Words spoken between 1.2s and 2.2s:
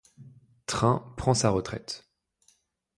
sa retraite.